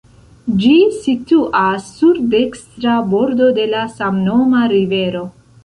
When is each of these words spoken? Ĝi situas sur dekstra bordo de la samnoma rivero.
Ĝi 0.61 0.71
situas 1.03 1.85
sur 1.99 2.23
dekstra 2.33 2.97
bordo 3.13 3.53
de 3.61 3.69
la 3.77 3.87
samnoma 4.01 4.67
rivero. 4.77 5.27